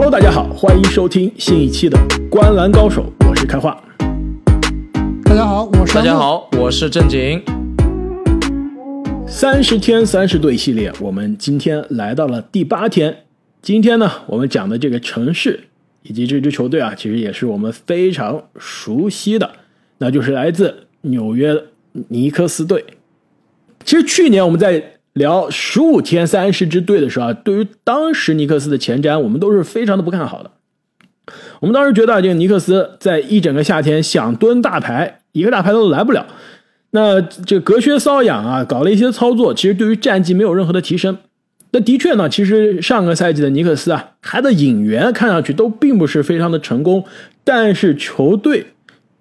[0.00, 1.98] Hello，大家好，欢迎收听新一期的
[2.28, 3.82] 《观篮高手》，我是开化。
[5.24, 7.42] 大家好，我是大家好，我是正经。
[9.26, 13.24] 三十天三十队系列，我们今天来到了第八天。
[13.60, 15.64] 今天呢，我们讲的这个城市
[16.04, 19.50] 以及这支球队啊，其实也是我们非常熟悉的，
[19.98, 21.60] 那就是来自纽约
[22.06, 22.84] 尼克斯队。
[23.84, 30.52] 其实去年我们在聊十五天三十支队的时候啊，对于当时尼克斯的前瞻，我们都是非常的不看好的。
[31.60, 36.26] 我们当时觉得这个尼克斯在一整个夏天想蹲大牌，一个大牌都来不了。
[36.92, 41.18] 那这隔靴搔痒啊，搞了一些操作，其实对于战绩没有任何的提升。
[41.72, 47.04] 那的确呢，其实上个赛季的尼克斯啊，他的引援看上去都并不是非常的成功，
[47.44, 48.68] 但是球队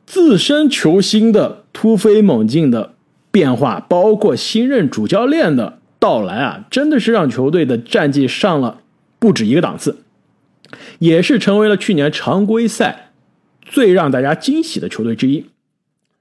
[0.05, 2.93] 自身球星的突飞猛进的
[3.31, 8.79] 变化，包括新任主教练的到来啊，真的是让球队的战绩上了
[9.19, 9.97] 不止一个档次，
[10.99, 13.11] 也是成为了去年常规赛
[13.61, 15.47] 最让大家惊喜的球队之一。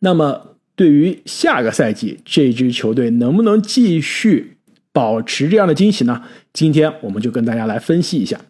[0.00, 4.54] 那么，对于下个赛季这支球队能不能继续？
[4.92, 6.22] 保持这样的惊喜呢？
[6.54, 8.40] 今天我们就跟大家来分析一下，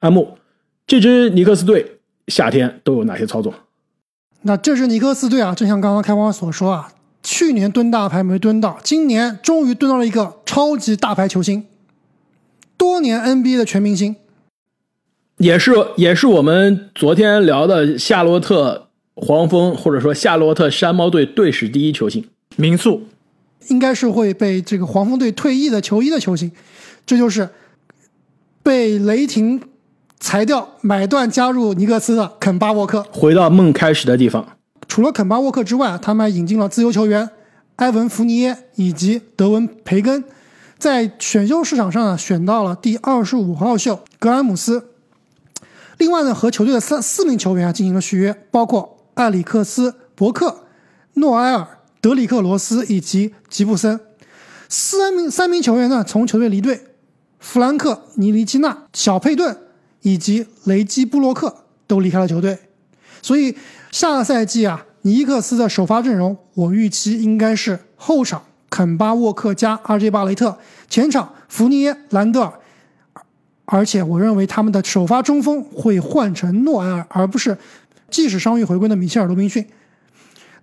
[0.00, 0.36] 阿木，
[0.86, 1.96] 这支尼克斯队
[2.28, 3.52] 夏天都有哪些操作？
[4.42, 6.92] 那这支尼克斯队啊，正像刚刚开花所说啊，
[7.22, 11.66] 去年蹲大牌没蹲到，今年终于蹲到了一个超级大牌球星，
[12.78, 14.16] 多年 NBA 的全明星，
[15.36, 22.24] 也是也是我们昨天聊的夏洛特黄蜂或者说夏洛特山猫队队史第一球星
[22.56, 23.02] 民宿。
[23.68, 26.50] 应该是会被这个黄蜂队退役的球衣的球星，
[27.04, 27.50] 这就是
[28.62, 29.60] 被雷霆
[30.18, 33.04] 裁掉买断加入尼克斯的肯巴沃克。
[33.12, 34.56] 回到梦开始的地方。
[34.88, 37.28] 除了肯巴沃克之外，他们还引进了自由球员
[37.76, 40.24] 埃文福尼耶以及德文培根，
[40.78, 44.90] 在选秀市场上呢选到了第二十五号秀格兰姆斯。
[45.98, 50.64] 另外呢，和球队的三四名球员啊进行了续约，包括艾里克斯伯克、
[51.14, 51.68] 诺埃尔。
[51.98, 53.98] 德里克罗斯以及吉布森，
[54.68, 56.80] 三名三名球员呢从球队离队，
[57.40, 59.58] 弗兰克尼尼基纳、小佩顿
[60.02, 62.56] 以及雷基布洛克都离开了球队，
[63.22, 63.56] 所以
[63.90, 68.44] 下个赛季啊，尼克斯的首发阵容我预期应该是后场
[68.76, 70.58] 肯巴沃克加阿 J 巴雷特，
[70.90, 72.52] 前场福尼耶兰德尔，
[73.64, 77.56] 而且我认为他们的首发中锋会换成诺埃尔，而不是
[78.10, 79.66] 即使伤愈回归的米切尔罗宾逊，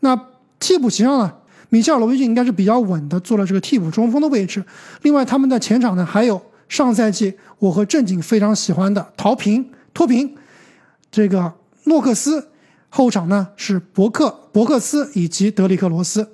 [0.01, 0.27] 那。
[0.59, 1.33] 替补席上呢，
[1.69, 4.63] 米切尔·罗宾逊应该是比较稳的，做了这个替补中锋的位置。
[5.01, 10.35] 另外，他们的前场呢，还有上赛季我和正经非常喜欢的陶平、托平，
[11.11, 11.51] 这个
[11.85, 12.49] 诺克斯。
[12.87, 16.29] 后场呢是伯克、伯克斯以及德里克·罗斯，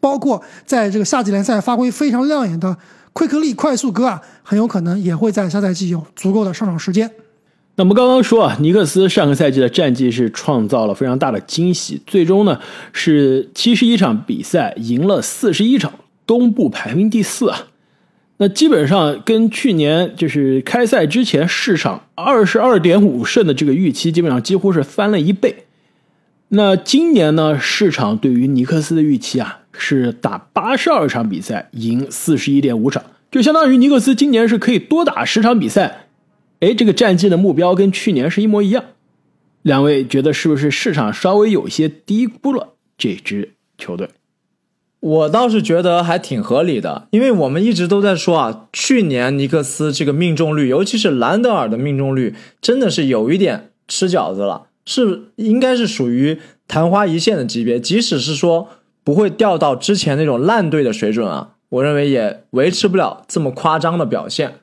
[0.00, 2.76] 包括在这个夏季联赛发挥非常亮眼的
[3.12, 7.10] 奎克利快速哥啊，很有可能也会在下赛季有足够的上场时间。
[7.76, 12.58] 那我们刚刚说啊，尼克斯上个赛季的战绩是创造了非常大的惊喜，最终呢
[12.92, 15.92] 是七十一场比赛赢了四十一场，
[16.26, 17.66] 东部排名第四啊。
[18.38, 25.64] 那基本上跟去年就是开赛之前市场二十二点五胜的这个预期，基本上几乎是翻了一倍。
[26.48, 36.08] 那今年呢，市场对于尼克斯的预期啊是打八十二场比赛赢四十一点五场，就相当于尼克斯今年是可以多打十场比赛。
[36.60, 38.84] 哎，这个战绩的目标跟去年是一模一样。
[39.62, 44.08] 两位觉得是不是市场稍微有些低估了这支球队？
[45.00, 57.78] 我倒是觉得还挺合理的，因为我们一直都在说啊，去年尼克斯这个命中率，尤其是兰德尔的命中率，真的是有一点吃饺子了，是应该是属于昙花一现的级别。
[57.78, 58.68] 即使是说
[59.06, 64.56] 不会掉到之前那种烂队的水准啊，我认为也维持不了这么夸张的表现。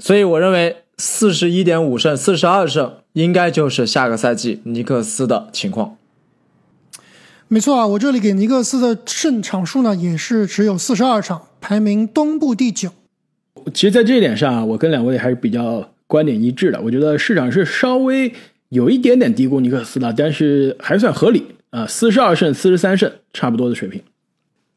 [0.00, 0.78] 所以我认为。
[1.00, 5.96] 四十一点五胜，四十二胜，应该就是下个赛季尼克斯的情况。
[7.46, 12.90] 没错啊，我这里给尼克斯的胜场数呢，也是只有四十二场，排名东部第九。
[13.72, 16.80] 其实，在这一点上啊，我跟两位还是比较观点一致的。
[16.80, 18.34] 我觉得市场是稍微
[18.70, 24.02] 有一点点低估尼克斯的，但是还算合理啊，四十二胜，四十三胜，差不多的水平。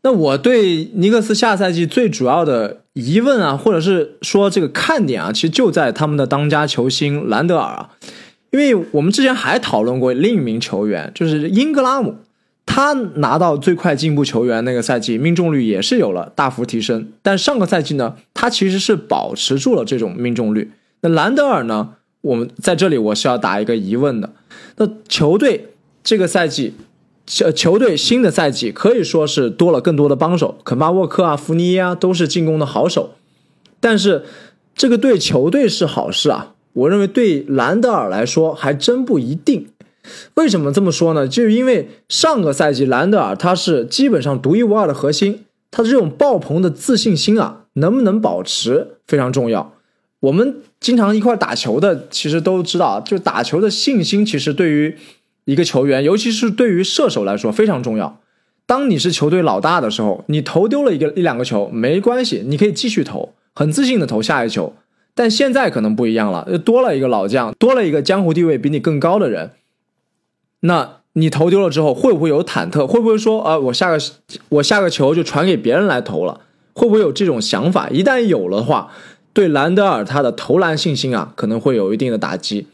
[0.04, 7.90] 那我对尼克斯下赛季最主要的疑问啊，或者是说这个看点啊，其实就在他们的当家球星兰德尔啊，
[8.50, 12.16] 因为我们之前还讨论过另一名球员，就是英格拉姆，
[12.66, 20.72] 他拿到最快进步球员那个赛季，命中率也是有了大幅提升，但上个赛季呢，他其实是保持住了这种命中率。
[21.02, 24.34] 那兰德尔呢，我们在这里我是要打一个疑问的，
[24.78, 25.68] 那球队
[26.04, 26.74] 这个赛季。
[27.28, 33.12] 球球队新的赛季可以说是多了更多的帮手，肯巴沃克啊、福尼耶啊都是进攻的好手。
[33.80, 34.26] 但是
[34.76, 39.68] 这个对球队是好事啊，我认为对兰德尔来说还真不一定。
[40.34, 41.28] 为什么这么说呢？
[41.28, 49.74] 就是因为上个赛季兰德尔他是基本上独一无二的核心，他的这种爆棚的自信心啊，能不能保持非常重要。
[50.22, 54.98] 我们经常一块打球的，其实都知道，就打球的信心，其实对于
[55.52, 58.20] 一个球员，尤其是对于射手来说非常重要。
[58.66, 64.74] 当你是球队老大的时候，你投丢了一个一两个球没关系，你可以继续投，很自信的投下一球。
[65.14, 69.52] 但现在可能不一样了，多了一个老将，多了一个江湖地位比你更高的人。
[70.62, 72.88] 那你投丢了之后，会不会有忐忑？
[72.88, 73.98] 会不会说啊，我下个
[74.48, 76.40] 我下个球就传给别人来投了？
[76.72, 77.90] 会不会有这种想法？
[77.90, 78.90] 一旦有了的话，
[79.34, 82.68] 对兰德尔他的投篮信心啊，可能会有一定的打击。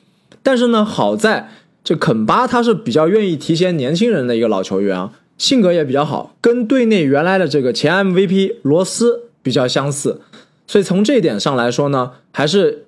[0.43, 1.49] 但是呢，好在
[1.87, 10.19] 这肯巴他是比较愿意提携年轻人的一个老球员啊，性格也比较好，跟队内原来的这个前 MVP 罗斯比较相似，
[10.67, 12.87] 所以从这一点上来说呢，还是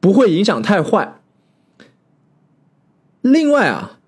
[0.00, 1.20] 不会影响太坏。
[3.20, 3.98] 另外啊。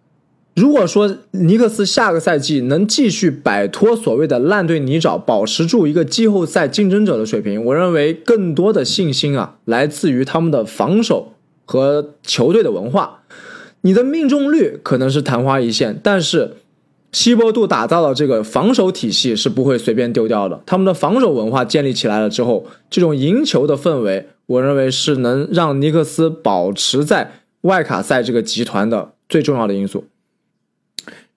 [0.54, 11.34] 如果说尼克斯下个赛季能继续摆脱所谓的烂队泥沼，保持住一个季后赛竞争者的水平，我认为更多的信心啊，来自于他们的防守
[11.66, 13.22] 和球队的文化。
[13.82, 16.56] 你的命中率可能是昙花一现，但是
[17.12, 20.60] 希波杜打造的这个防守体系是不会随便丢掉的。
[20.66, 27.32] 他们的防守文化建立起来了之后，这种赢球的氛围，我认为是能让尼克斯保持在
[27.62, 30.04] 外卡赛这个集团的最重要的因素。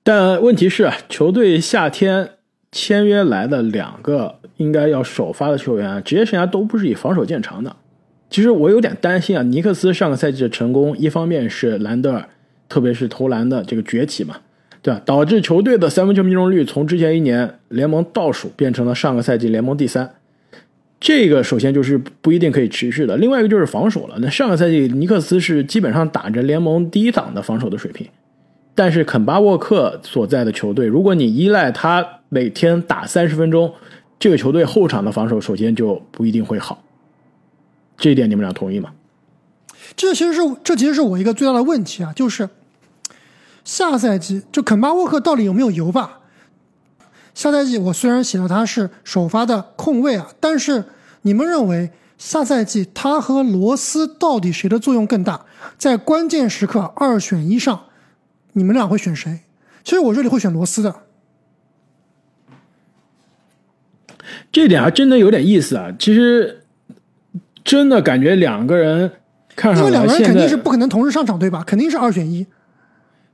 [0.03, 2.31] 但问题是，球队夏天
[2.71, 7.75] 签约来的两个应该要首发的球员，职业生涯都不是以防守见长的。
[8.31, 12.29] 其实我有点担心啊，尼克斯上个赛季的成功，一方面是兰德尔，
[12.69, 14.37] 特别是投篮的这个崛起嘛，
[14.81, 15.01] 对吧？
[15.05, 20.09] 导致球队的三分球命中率从之前一年联盟倒数变成了上个赛季联盟第三。
[21.01, 23.17] 这个首先就是不一定可以持续的。
[23.17, 24.15] 另外一个就是防守了。
[24.19, 28.07] 那上个赛季尼克斯是基本上打着联盟第一档的防守的水平。
[28.73, 33.73] 但是肯巴沃克所在的球队，如果你依赖他每天打三十分钟，
[34.17, 36.81] 这个球队后场的防守首先就不一定会好。
[37.97, 38.93] 这一点你们俩同意吗？
[39.95, 42.49] 这其实是这其实是我一个最大的问题啊，就是
[43.63, 46.19] 下赛季就肯巴沃克到底有没有油吧？
[47.33, 50.85] 下赛季我虽然写了他是首发的控卫啊，但是
[51.23, 55.45] 你们认为下赛季他和罗斯到底谁的作用更大？
[55.77, 57.85] 在关键时刻二选一上。
[58.53, 59.39] 你们俩会选谁？
[59.81, 60.93] 其实我这里会选罗斯的。
[64.51, 65.89] 这点还真的有点意思啊！
[65.97, 66.60] 其实
[67.63, 69.11] 真的感觉两个人
[69.55, 71.63] 看上，因为两个人肯定是不可能同时上场，对吧？
[71.65, 72.45] 肯定是二选一。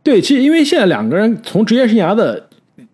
[0.03, 2.47] 对，其实因为现在两个人从职业生涯的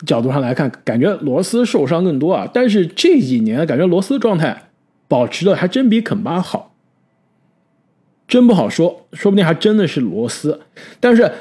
[0.06, 2.50] 角度上来看，感觉罗斯受伤更多啊。
[2.54, 4.64] 但是这几年感觉罗斯状态
[5.08, 6.76] 保持的还真比肯巴好，
[8.28, 10.62] 真不好说，说不定还真的是罗斯。
[11.00, 11.32] 但是。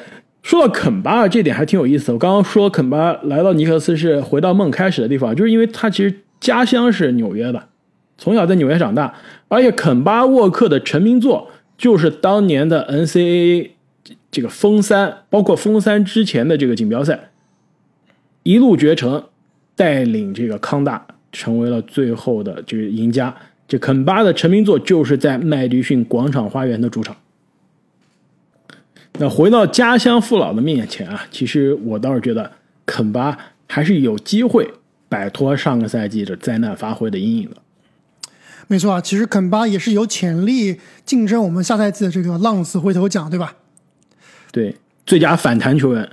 [0.45, 2.11] 说到肯巴，这点还挺有意思。
[2.11, 7.63] 我刚刚说肯巴来到尼克斯是回到梦开始的地方，就是因为他其实家乡是纽约的，
[8.19, 9.15] 从小在纽约长大，
[9.53, 13.73] 而且肯巴沃克的成名作就是当年的 NCAA
[14.31, 17.29] 这个封三，包括封三之前的这个锦标赛，
[18.45, 19.25] 一路绝尘，
[19.77, 23.37] 带领这个康大成为了最后的这个赢家。
[23.69, 27.15] 这肯巴的成名作就是在麦迪逊广场花园的主场。
[29.19, 32.51] 那回到家乡父老的面前啊，其实我倒是觉得
[32.87, 33.37] 肯巴
[33.69, 34.67] 还是有机会
[35.11, 37.57] 摆脱上个赛季的灾难发挥的阴影的。
[38.73, 43.53] 没错啊，其实肯巴也是有潜力竞争我们下赛季的这个浪子回头奖，对吧？
[44.51, 44.75] 对，
[45.05, 46.09] 最佳反弹球员。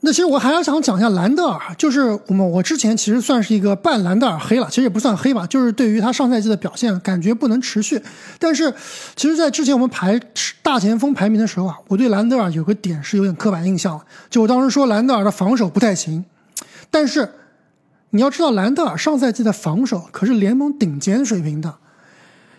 [0.00, 8.02] 那其实我还要想讲一下兰德尔，就是我们我之前其实算是一个半兰德尔黑了，其实也不算黑吧，就是对于他上赛季的表现感觉不能持续。
[8.38, 8.72] 但是
[9.14, 10.18] 其实，在之前我们排
[10.62, 16.24] 大前锋排名的时候啊，我对兰德尔有个点是有点刻板印象，就我当时说兰德尔的防守不太行。
[16.90, 17.28] 但是
[18.12, 21.78] 你要知道，兰德尔上赛季的防守可是联盟顶尖水平的，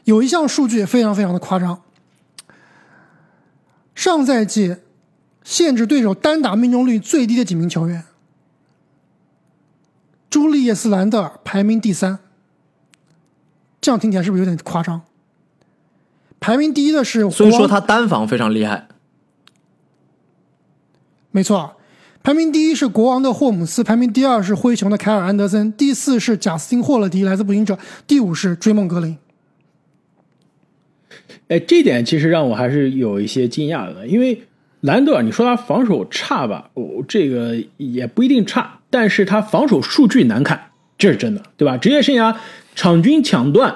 [0.04, 1.82] 有一项数据也非常非常的夸张，
[3.96, 4.76] 上赛季。
[5.46, 8.06] 限制对手单打命中率最低的几名球员，
[10.30, 12.20] 朱利叶斯·兰德尔排名第三，
[13.82, 15.02] 这样听起来是不是有点夸张？
[16.40, 18.88] 排名第一的是，所以说他单防非常厉害。
[21.32, 21.76] 没错，
[22.24, 27.78] 排名第一是国王的霍姆斯，排名第二是灰熊的凯尔·安德森，第四是贾斯汀·霍勒迪来自步行者，
[28.08, 29.18] 第五是追梦格林。
[31.50, 34.44] 哎，这点其实让我还是有一些惊讶的，因为。
[34.86, 36.70] 兰德尔，你说他防守差吧？
[36.74, 41.78] 哦，这个也不一定差，但是他防守数据难看，这是真的，对吧？
[41.78, 42.36] 职业生涯
[42.76, 43.74] 场均抢断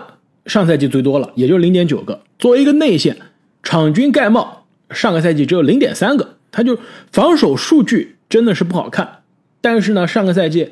[0.47, 2.23] 上赛季最多了，也就零点九个。
[2.37, 3.15] 作为一个内线，
[3.63, 6.77] 场均盖帽上个赛季只有零点三个，他就
[7.13, 9.19] 防守数据真的是不好看。
[9.61, 10.71] 但是呢，上个赛季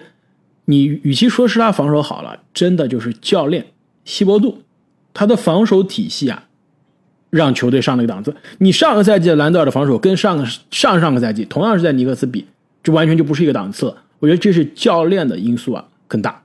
[0.66, 3.68] 你与其说是他防守好了，真的就是教练
[4.04, 4.64] 希伯杜
[5.14, 6.46] 他的防守体系啊，
[7.30, 8.36] 让球队上了一个档次。
[8.60, 12.46] 你上个赛季兰德尔的防守跟上个上上个赛季同样是在尼克斯比，
[12.84, 13.96] 这完全就不是一个档次。
[14.20, 16.42] 我觉得这是教练的因素啊更大。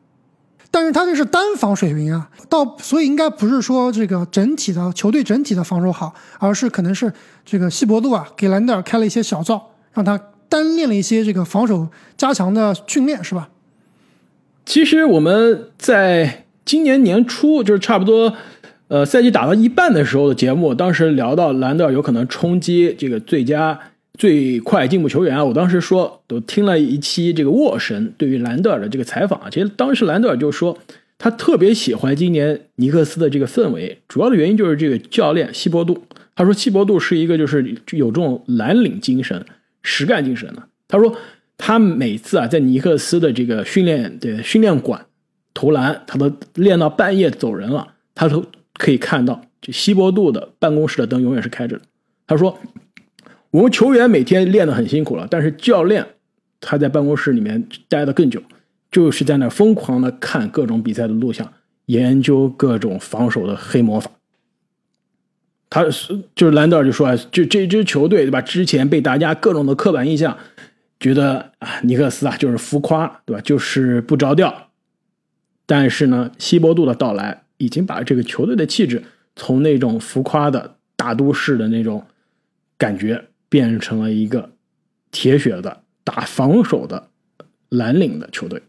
[0.72, 7.12] 但是他这是单防水平啊，到所以应该不是说这个整体的球队整体的防守好，而是可能是
[7.44, 11.88] 这个希伯杜啊给兰德尔开了一些小灶，让他单练了一些这个防守
[12.18, 13.48] 加强的训练，是吧？
[14.66, 18.36] 其实我们在今年年初，就是差不多
[18.88, 23.80] 呃赛季打到一半的时候的节目，当时聊到兰德尔有可能冲击这个最佳。
[24.18, 25.46] 最快进步球员！
[25.46, 29.48] 我当时说，都听了一期这个沃神对于兰德尔的这个采访啊。
[29.50, 30.76] 其实当时兰德尔就说，
[31.16, 35.96] 他特别喜欢今年尼克斯的这个氛围，主要的原因就是这个教练希伯杜。
[36.36, 39.42] 他说希伯杜是一个就是有这种蓝领精神、
[39.82, 40.64] 实干精神呢。
[40.88, 41.16] 他说
[41.56, 45.06] 他每次啊在尼克斯的这个训练的训练馆
[45.54, 48.44] 投篮，他都练到半夜走人了，他都
[48.74, 51.82] 可以看到就希伯杜的办公室的灯永远是开着的。
[52.26, 52.58] 他说。
[53.52, 56.06] 我们球员每天练得很辛苦了，但是教练
[56.60, 58.40] 他在办公室里面待的更久，
[58.92, 61.52] 就是在那疯狂的看各种比赛的录像，
[61.86, 64.08] 研究各种防守的黑魔法。
[65.70, 68.42] 他是就是兰德尔就说啊，就这支球队对吧？
[68.42, 70.36] 之前被大家各种的刻板印象，
[70.98, 73.40] 觉得啊尼克斯啊就是浮夸对吧？
[73.40, 74.68] 就是不着调。
[75.64, 79.02] 但是呢，希伯杜的到来已经把这个球队的气质
[79.36, 82.04] 从那种浮夸的大都市的那种
[82.76, 83.24] 感觉。
[83.50, 84.52] 变成了一个
[85.10, 87.08] 铁血的打防守的
[87.68, 88.62] 蓝领的球队，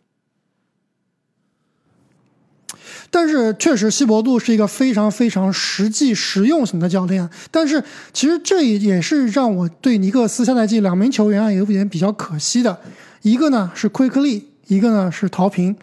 [3.12, 7.30] 但是确实希伯杜是一个非常非常实际实用型的教练。
[7.52, 12.80] 但是其实这也是让我对尼克斯下赛季两名球员啊有点比较可惜的，
[13.22, 15.76] 一个呢是奎克利，一个呢是陶平。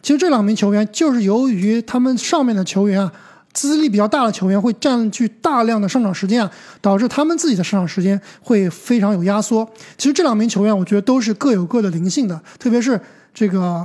[0.00, 3.12] 其实这两名球员就是由于他们上面的球员啊。
[3.54, 9.68] 资历比较大的球员会占据大量的上场时间啊，导致他们自己的上场时间会非常有压缩。
[9.96, 13.00] 其实这两名球员，我觉得都是各有各的灵性的，特别是
[13.34, 13.84] 这个，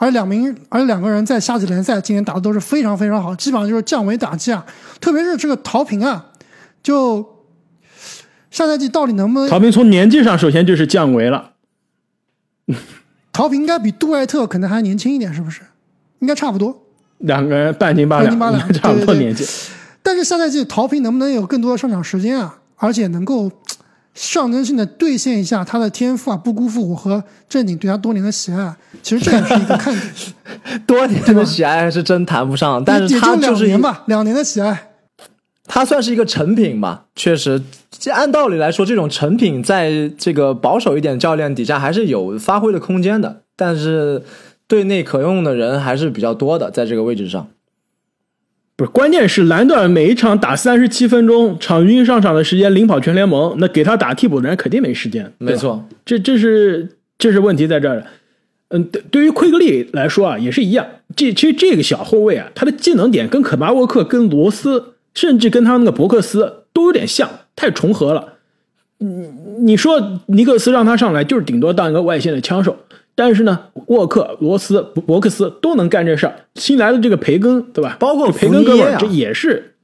[0.00, 4.64] 而两名而两个人在夏季联赛今年打的都是非常非常好，基本上就是降维打击啊。
[4.98, 6.30] 特别是这个陶平啊，
[6.82, 7.44] 就
[8.50, 9.48] 下赛季到底能不能？
[9.50, 11.52] 陶平从年纪上首先就是降维了。
[13.30, 15.60] 陶平应该比杜艾特可能还年轻一点，是不是？
[16.20, 16.86] 应该差不多。
[17.18, 19.46] 两个人半斤八两，差不多年纪。
[20.02, 22.56] 但是下赛季陶平能不能有更多的上场时间啊？
[22.76, 23.52] 而且能够
[24.14, 28.74] 象征性的兑现一下他的天赋啊，不辜负我和正经对他多年的喜爱。
[29.02, 30.12] 其实这也是一个看点。
[30.86, 34.90] 多年的喜爱是真谈不上，但是他就是两年吧，两年的喜爱。
[35.66, 37.62] 他算是一个成品吧，确实，
[38.12, 44.22] 按道理来说，这种成品在这个保守一点教练底下还是有发挥的空间的，但是。
[44.70, 47.48] 队内可用的人还是比较多的，在这个位置上，
[48.80, 55.30] 不是关键是兰德尔每一场打三十七分钟，场均上场的时间领跑全联盟，那给他打替补的人肯定没时间。
[55.36, 58.02] 没错，这这是这是问题在这儿。
[58.70, 60.86] 嗯，对，对于奎格利来说啊，也是一样。
[61.14, 68.36] 这其实这个小后卫啊，他的技能点跟肯巴沃克、跟罗斯，甚至跟他那个伯克斯都有点像，太重合了。
[68.96, 72.78] 你你说尼克斯让他上来，就是顶多当一个外线的枪手。
[73.22, 76.34] 但是呢，沃克、罗斯、伯克斯都能干这事儿。
[76.54, 77.98] 新来的这个培根，对吧？
[78.00, 79.74] 包括培根哥们儿，这也是，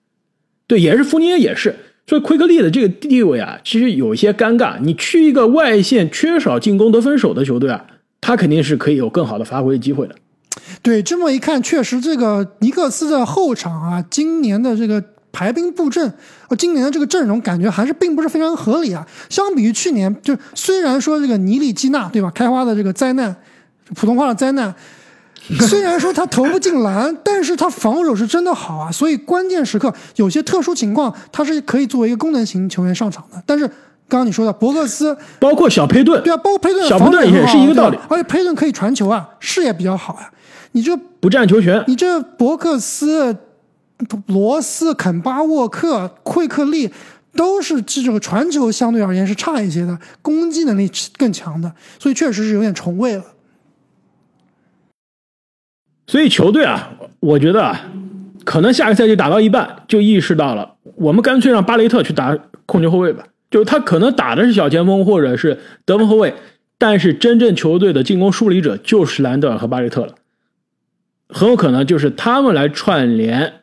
[0.66, 1.76] 对，也是福尼耶也是。
[2.06, 4.78] 所以奎克利的这个地位啊，其实有一些尴尬。
[4.80, 7.84] 你去一个外线缺少进攻得分手的球队啊，
[8.22, 10.14] 他肯定是可以有更好的发挥机会的。
[10.82, 15.04] 对，这么一看，确实这个尼克斯的后场啊，今年的这个。
[15.36, 16.02] 排兵布阵，
[16.48, 19.06] 呃，今年的这个阵容感觉还是并不是非常合理啊。
[19.28, 23.36] 相比于去年，就虽然说这个尼利基纳对吧，开花的这个灾难，
[23.94, 24.74] 普通话的灾难，
[25.68, 28.90] 虽然说他投不进篮，但是他防守是真的好啊。
[28.90, 33.42] 所以关键时刻有些特殊情况，他是可以作为一个功能型球员上场的。
[33.44, 33.66] 但是
[34.08, 37.98] 刚刚你说的伯克斯，包括小佩顿，对啊，包括佩顿，小佩顿也是一个道理。
[38.08, 40.30] 而且佩顿可以传球啊，视野比较好啊。
[40.72, 43.36] 你这不占球权，你这伯克斯。
[44.26, 46.90] 罗斯、肯巴沃克、奎克利
[47.34, 53.24] 都是这种传球相对而言是差一些的，攻击能力更强的，所以确实是有点重位了。
[56.06, 57.90] 所以球队啊，我觉得啊，
[58.44, 63.26] 可能下个赛季打到一半就意识到了，我们干脆让巴雷特去打控球后卫吧。
[63.50, 66.34] 就是他可能打的是小前锋或者是得分后卫，
[66.78, 70.14] 但是真正球队的进攻梳理者就是兰德尔和巴雷特了，
[71.28, 73.62] 很有可能就是他们来串联。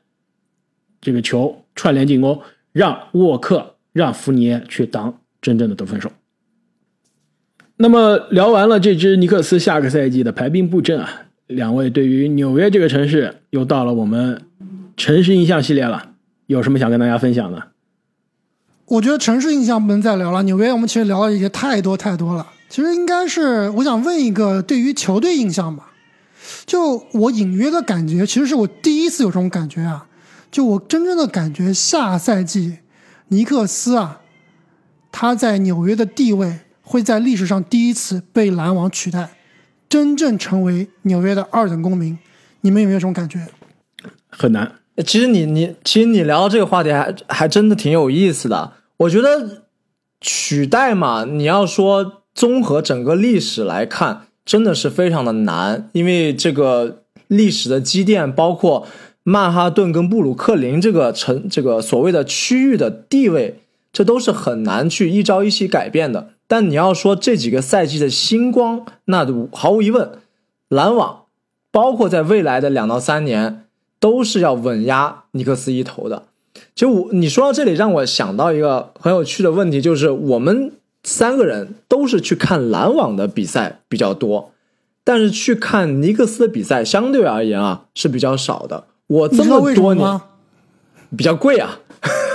[1.03, 2.41] 这个球串联进攻，
[2.72, 6.12] 让沃克、让福尼耶去当真正的得分手。
[7.75, 14.41] 那么聊完了这支尼克斯下个赛季的排兵布阵啊，两位对于纽约这个城市又到了我们
[14.95, 16.13] 城市印象系列了，
[16.48, 17.72] 有什么想跟大家分享的？
[18.86, 22.48] 我觉得城市印象不能再聊了，纽约我们其实聊了一些太多太多了。
[22.69, 25.91] 其实应该是我想问一个对于球队印象吧，
[26.65, 30.07] 就我隐约的感觉，其实是我第一次有这种感觉啊，
[30.53, 32.77] 就我真正的感觉下赛季
[33.29, 34.22] 尼克斯啊，
[35.12, 39.31] 他在纽约的地位会在历史上第一次被篮网取代，
[39.89, 42.19] 真正成为纽约的二等公民。
[42.62, 43.48] 你们有没有这种感觉？
[44.29, 44.74] 很难。
[45.07, 48.74] 其实你你其实你聊到这个话题还还真的挺有意思的。
[48.98, 49.63] 我觉得
[50.22, 58.88] 取代嘛，你要说综合整个历史来看，真的是非常的难，因为这个历史的积淀，包括
[59.24, 63.60] 曼哈顿跟布鲁克林这个城这个所谓的区域的地位，
[63.92, 66.30] 这都是很难去一朝一夕改变的。
[66.48, 70.12] 但你要说这几个赛季的星光，那毫无疑问，
[70.70, 71.24] 篮网，
[71.72, 73.62] 包括在未来的两到三年。
[74.03, 76.24] 都是要稳压尼克斯一头的。
[76.75, 80.74] 其实我你说到这里，让我想到一个很有趣的问题，就是我们
[81.06, 84.51] 三个人都是去看篮网的比赛比较多，
[85.06, 88.84] 但是去看尼克斯的比赛相对而言啊是比较少的。
[89.07, 90.22] 我这么多年
[91.15, 91.77] 比较贵啊，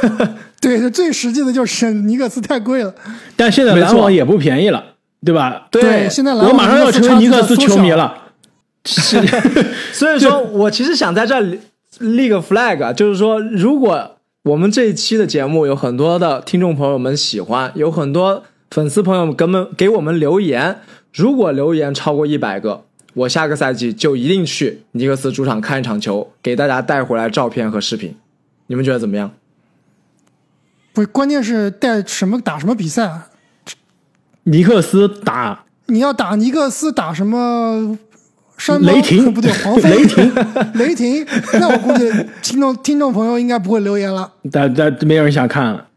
[0.60, 2.94] 对，最实际的就是尼克斯太贵了。
[3.36, 4.84] 但现在篮网也不便宜了，
[5.24, 5.66] 对吧？
[5.70, 8.24] 对，现在篮网我马上要成为尼克斯球迷了。
[8.84, 9.20] 是，
[9.92, 11.40] 所以说我其实想在这
[11.98, 20.78] 立个 flag，就是说，如果我们这一期的节目有很多的听众朋友们喜欢，有很多粉丝朋友们给们给我们留言，
[21.12, 22.84] 如果留言超过一百个，
[23.18, 28.14] 我下个赛季就一定去尼克斯主场看一场球，给大家带回来照片和视频，
[28.68, 29.32] 你们觉得怎么样？
[30.92, 33.28] 不，关键是带什么打什么比赛啊？
[34.44, 37.98] 尼克斯打，你要打尼克斯打什么？
[38.56, 40.34] 山雷霆不对，黄飞雷霆，
[40.74, 41.26] 雷霆。
[41.54, 42.10] 那我估计
[42.42, 45.87] 听众听众朋友应该不会留言了，但但没有人想看了。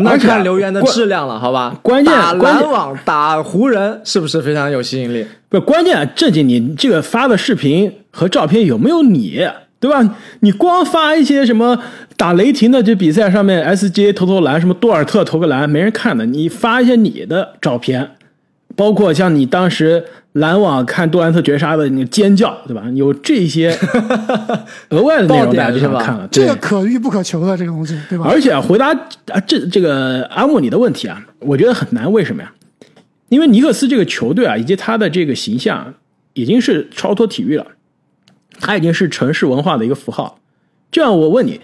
[0.00, 1.76] 那看留言的质量了，好吧？
[1.82, 5.26] 关键打篮网打湖人是不是非常有吸引力？
[5.48, 9.44] 不，关键正经，你这个发的视频和照片有没有你，
[9.80, 10.16] 对吧？
[10.40, 11.78] 你光发一些什么
[12.16, 16.24] 打雷霆的这比赛上面，SGA 投投篮，什么多尔特投个篮，没人看的。
[16.26, 18.10] 你发一些你的照片，
[18.78, 20.02] 包括像你当时。
[20.32, 22.84] 篮网看杜兰特绝杀的那个尖叫，对吧？
[22.94, 23.76] 有这些
[24.90, 26.28] 额外的内容，大家就想看了。
[26.30, 28.26] 这个可遇不可求的这个东西，对吧？
[28.28, 28.90] 而且回答
[29.32, 32.12] 啊，这这个阿莫你的问题啊，我觉得很难。
[32.12, 32.52] 为什么呀？
[33.30, 35.94] 因为尼克斯这个球队啊，以及他的这个形象，
[36.34, 37.66] 已经是超脱体育了，
[38.60, 40.38] 他已经是城市文化的一个符号。
[40.92, 41.62] 这样，我问你，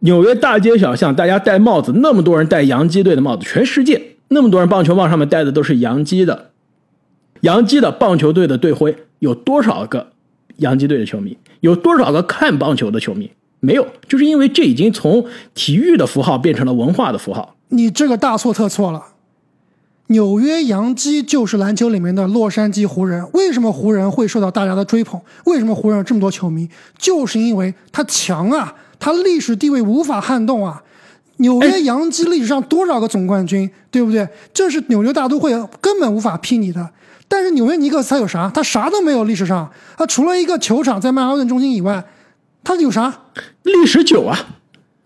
[0.00, 6.51] 纽约大街小巷，大家戴帽子，那么多人戴洋基队的帽子，全世界那么多人棒球帽上面戴的都是洋基的。
[7.42, 10.12] 洋基的棒球队的队徽有多少个
[10.58, 11.36] 洋基队的球迷？
[11.60, 13.30] 有多少个看棒球的球迷？
[13.60, 15.24] 没有，就是因为这已经从
[15.54, 17.56] 体育的符号变成了文化的符号。
[17.68, 19.02] 你这个大错特错了。
[20.08, 23.26] 纽约洋基就是篮球里面的洛杉矶湖人。
[23.32, 25.20] 为什么湖人会受到大家的追捧？
[25.46, 26.68] 为什么湖人有这么多球迷？
[26.98, 30.82] 就是因为他强啊，他历史地位无法撼动啊。
[31.38, 34.28] 纽约洋基历史上多少个总冠军，对不对？
[34.52, 35.50] 这是纽约大都会
[35.80, 36.90] 根本无法批你的。
[37.28, 38.50] 但是纽约尼克斯他有啥？
[38.50, 39.24] 他啥都没有。
[39.24, 42.04] 历史上，他除了一个球场在曼哈顿中心以外，
[42.62, 43.22] 他有啥？
[43.62, 44.38] 历史久啊。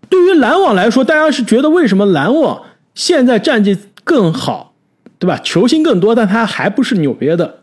[0.09, 2.63] 对于篮网来说，大家是觉得为什么篮网
[2.95, 4.73] 现在战绩更好，
[5.19, 5.37] 对吧？
[5.43, 7.59] 球星更多，但他还不是纽约的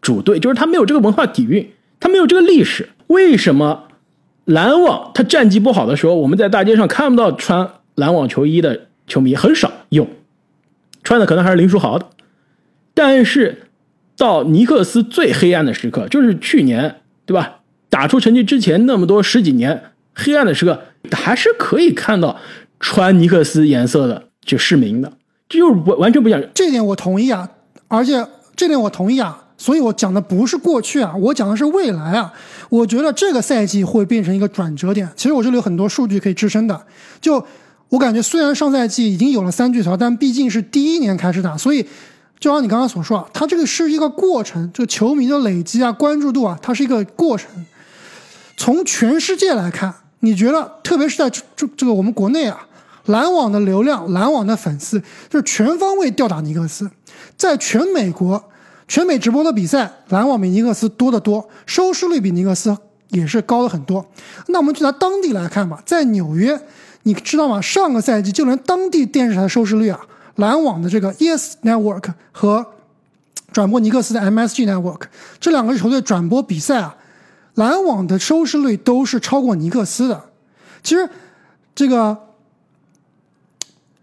[0.00, 2.90] 主队，就是他没有这个文化底蕴，他没有这个历史。
[3.06, 3.84] 为什么
[4.44, 10.06] 篮网他战绩不好的时候，我们在大街上看不到穿篮网球衣的球迷很少，有
[11.02, 12.06] 穿的可能还是林书豪的，
[12.94, 13.62] 但是。
[14.16, 17.56] 到尼克斯最黑暗的时刻，就是去年，对吧？
[17.90, 20.80] 打出成绩之前那么多十几年黑暗的时刻，
[21.10, 22.38] 还是可以看到
[22.78, 25.14] 穿尼克斯颜色的就市民的，
[25.48, 26.40] 这就是完完全不一样。
[26.54, 27.50] 这点我同意啊，
[27.88, 32.32] 而且这点我同意啊，所以我讲的不是过去啊，我讲的是未来啊。
[32.68, 35.10] 我觉得这个赛季会变成一个转折点。
[35.16, 36.80] 其实我这里有很多数据可以支撑的。
[37.20, 37.44] 就
[37.88, 41.84] 我感觉，虽然上赛季已经有了三巨头，但毕竟是第一年开始打，所以。
[42.40, 47.48] 就像你刚刚所说啊，它这个是一个过程，这个球迷的累积啊，关注度啊，它是一个过程。
[48.56, 52.66] 从全世界来看，你觉得，特别是在这这个我们国内啊，
[53.06, 56.90] 篮网的流量、篮网的粉丝，就是全方位吊打尼克斯。
[57.36, 58.44] 在全美国，
[58.86, 62.76] 全美直播的比赛，篮网比尼克斯多得多，收视率比尼克斯
[63.08, 64.06] 也是高了很多。
[64.48, 66.60] 那我们就拿当地来看吧，在纽约，
[67.02, 67.60] 你知道吗？
[67.60, 70.00] 上个赛季就连当地电视台收视率啊，
[70.36, 72.66] 篮网的这个 ES Network 和
[73.52, 75.02] 转播尼克斯的 MSG Network
[75.38, 76.96] 这两个球队转播比赛啊，
[77.54, 80.24] 篮网的收视率都是超过尼克斯的。
[80.82, 81.08] 其实
[81.74, 82.18] 这个，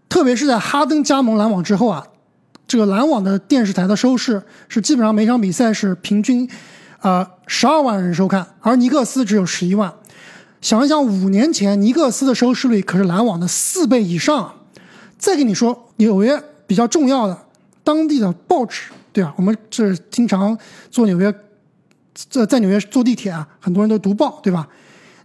[0.08, 2.06] 特别是在哈登加盟篮网之后啊，
[2.66, 6.48] 这个篮网的电视台的收视是基本上每场比赛是平均，
[7.02, 9.92] 呃，十二万人收看，而尼克斯只有十一万。
[10.62, 14.54] 想一想，五年前尼克斯的收视率可是篮网的四倍以上。
[15.22, 17.46] 再跟你说，纽约比较重要的
[17.84, 19.32] 当地的报纸，对吧？
[19.36, 20.58] 我们这经常
[20.90, 21.32] 坐纽约，
[22.12, 24.68] 在在纽约坐地铁啊，很多人都读报，对吧？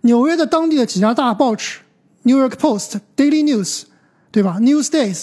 [0.02, 1.80] 纽约的当地的几家大报纸，
[2.22, 3.66] 《New York Post》、《Daily News》，
[4.30, 4.58] 对吧？
[4.62, 5.16] 《Newsdays》。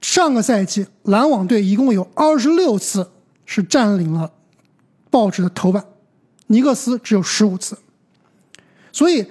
[0.00, 3.10] 上个赛季，篮网队一共有二十六次
[3.44, 4.30] 是占领了
[5.10, 5.84] 报纸的头版，
[6.46, 7.76] 尼克斯只有十五次。
[8.92, 9.26] 所以，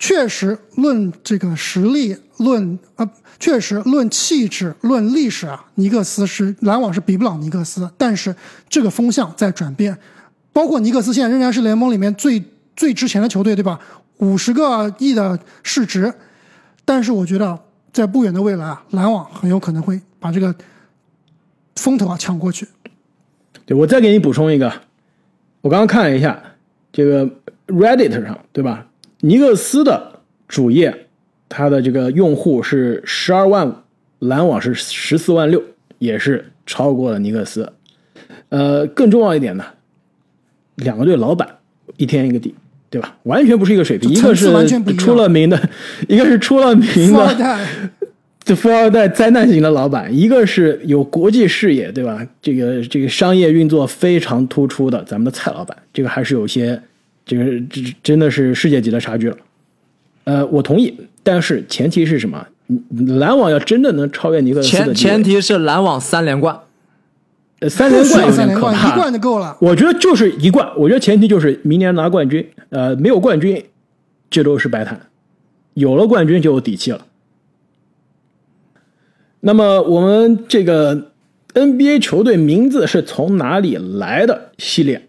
[0.00, 3.08] 确实论这个实力，论啊，
[3.38, 7.88] 确实论气质，论历史啊，尼克斯是篮网是比不了尼克斯。
[7.98, 8.34] 但是
[8.66, 9.96] 这个风向在转变，
[10.54, 12.42] 包括尼克斯现在仍然是联盟里面最
[12.74, 13.78] 最值钱的球队，对吧？
[14.16, 16.12] 五十个亿的市值，
[16.86, 17.58] 但是我觉得
[17.92, 20.54] 在不远的未来啊，篮网很有可能会把这个
[21.76, 22.66] 风头啊抢过去。
[23.66, 24.72] 对我再给你补充一个，
[25.60, 26.42] 我刚刚看了一下
[26.90, 27.26] 这个
[27.66, 28.86] Reddit 上，对吧？
[29.20, 31.06] 尼克斯的主页，
[31.48, 33.74] 它的这个用户是十二万五，
[34.20, 35.62] 篮网是十四万六，
[35.98, 37.72] 也是超过了尼克斯。
[38.48, 39.64] 呃，更重要一点呢，
[40.76, 41.48] 两个队老板
[41.96, 42.54] 一天一个地，
[42.88, 43.16] 对吧？
[43.24, 44.46] 完全不是一个水平，一个是
[44.96, 45.70] 出了名的，
[46.08, 47.66] 一个是出了名的富二代，
[48.42, 52.26] 这富二代灾难型的老板，一个是有国际视野，对吧？
[52.42, 56.80] 这个这个商业运作非常突出的，咱们的蔡老板，这个还是有些，
[57.24, 59.36] 这个这真的是世界级的差距了。
[60.24, 62.46] 呃，我同意，但是前提是什么？
[62.68, 66.56] 嗯篮网要真的能超越尼克斯的前前提是篮网三连冠，
[67.58, 69.56] 呃三连冠有三连冠，点可怕，一冠就够了。
[69.60, 72.48] 我觉得就是一冠，我觉得前提就是明年拿冠军。
[72.68, 73.64] 呃，没有冠军，
[74.30, 74.96] 这都是白谈；
[75.74, 77.06] 有了冠军就有底气了。
[79.40, 81.10] 那么我们这个
[81.54, 85.08] NBA 球队名字是从哪里来的系列？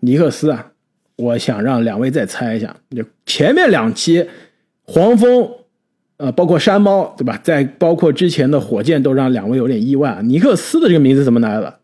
[0.00, 0.72] 尼克斯啊，
[1.20, 2.74] 我想让两位再猜一下。
[2.90, 4.28] 就前面两期
[4.82, 5.50] 黄蜂，
[6.16, 7.38] 呃，包括山猫，对吧？
[7.42, 10.20] 再包括之前的火箭，都让两位有点意外啊。
[10.22, 11.80] 尼克斯的这个名字怎么来的？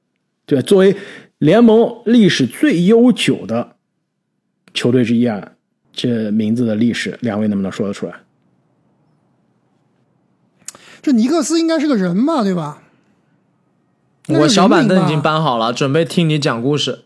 [0.46, 0.96] 对，作为
[1.38, 3.76] 联盟历史最悠久的
[4.72, 5.52] 球队之一啊，
[5.92, 8.14] 这名字的历史，两位能不能说得出来？
[11.02, 12.82] 这尼克斯应该是个人嘛，对吧？
[14.28, 17.05] 我小板凳已经搬好了，准备听你讲故事。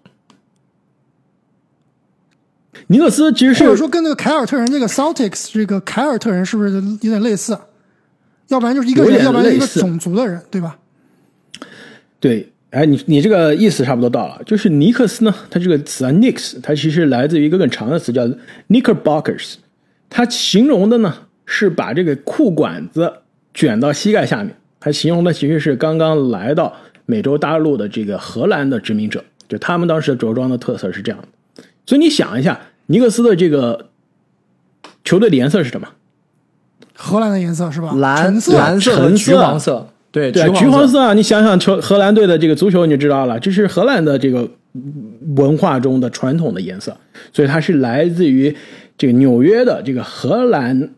[2.90, 7.57] 尼克斯其实是或者说跟那个凯尔特人这个 Celtics 这个凯尔特人是不是有点类似？
[8.48, 10.76] 要不然就是一个人，要不然一个种族的人，对吧？
[12.18, 14.42] 对，哎，你你这个意思差不多到了。
[14.44, 18.29] 就是尼克斯呢，它这个词啊，Knicks，它其实来自于一个更长的词叫
[18.68, 19.55] Knickerbockers，
[20.09, 21.14] 它形容的呢
[21.46, 23.12] 是把这个裤管子
[23.55, 26.74] 卷到膝盖下面，它形容的其实是刚刚来到
[27.07, 31.29] 美洲大陆的这个荷兰的殖民者，就他们当时的着装的特色是这样的。
[31.87, 33.87] 所以你想一下，尼克斯的这个
[35.05, 35.88] 球队的颜色是什么？
[36.94, 37.92] 荷兰的颜色是吧？
[37.96, 38.59] 蓝橙色。
[38.59, 41.14] 蓝色和橘橙色黄色，对对橘黄色啊！
[41.14, 44.46] 你想想球荷兰队的这个足球，你就知道了，这是荷兰的这个
[45.37, 46.96] 文化中的传统的颜色，
[47.33, 48.55] 所以它是来自于
[48.98, 50.90] 这个纽约的这个荷兰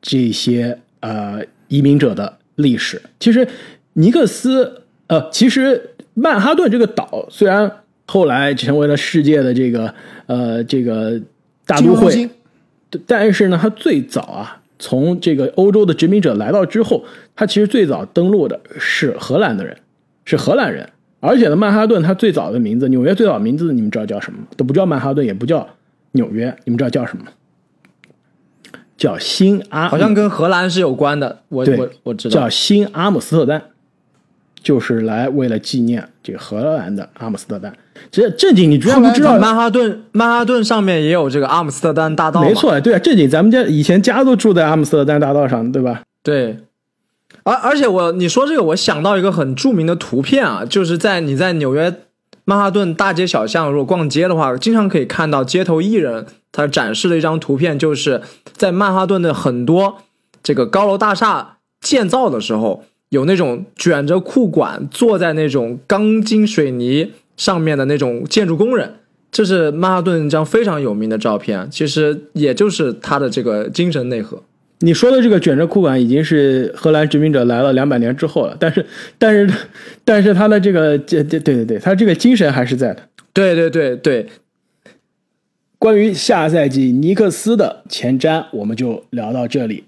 [0.00, 3.02] 这些呃移民者的历史。
[3.20, 3.46] 其实
[3.92, 7.70] 尼克斯呃，其实曼哈顿这个岛虽然
[8.06, 9.94] 后来成为了世界的这个
[10.26, 11.20] 呃这个
[11.66, 12.28] 大都会
[13.06, 19.76] 但是呢，它最早啊，从这个欧洲的殖民者来到之后，它其实最早登陆的是荷兰的人，
[20.24, 20.88] 是荷兰人。
[21.20, 24.46] 而且呢，曼哈顿它最早的名字，纽约最早的名字，你们知道叫什么吗？
[24.56, 25.66] 都不叫曼哈顿，也不叫
[26.12, 27.30] 纽约，你们知道叫什么吗？
[28.96, 31.40] 叫新阿，好像跟荷兰是有关的。
[31.48, 33.60] 我我我知道叫，新阿姆斯特丹，
[34.62, 37.74] 就是来为了纪念这个荷兰的阿姆斯特丹。
[38.10, 39.38] 这正经，你居然不知道？
[39.38, 46.02] 曼哈顿曼哈顿上面也有这个阿姆斯特丹大道，没错，对啊，正经，咱们家以前家都住在阿姆斯特丹大道上，对吧？
[46.22, 46.58] 对，
[47.42, 51.94] 而而且我你说这个，我想到一个很著名的图片啊，就是在你在纽约
[52.44, 59.98] 曼哈顿大街小巷，如果逛街的话，经常可以看到街头艺人他展示的一张图片，就是在曼哈顿的很多
[60.42, 68.94] 这个高楼大厦建造的时候，有那种卷着裤管坐在那种钢筋水泥上面的那种建筑工人。
[69.30, 74.40] 这是曼哈顿一张非常有名的照片，其实也就是他的这个精神内核。
[74.80, 78.86] 你说的这个卷着裤管已经是荷兰殖民者来了两百年之后了，但是
[79.18, 79.52] 但是
[80.04, 83.02] 但是他的这个这这对对对，他这个精神还是在的。
[83.32, 84.26] 对对对对，
[85.78, 89.84] 关于下赛季尼克斯的前瞻，我们就聊到这里。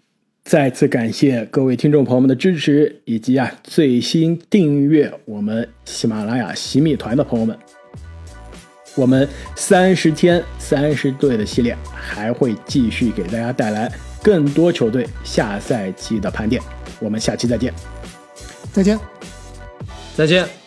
[0.46, 7.58] 再次感谢各位听众朋友们的支持，以及啊最新订阅我们喜马拉雅洗米团的朋友们。
[8.94, 16.62] 我们三十天三十队的系列还会继续给大家带来更多球队下赛季的盘点。
[17.00, 17.74] 我们下期再见。
[18.72, 18.96] 再见。
[20.16, 20.65] 再见。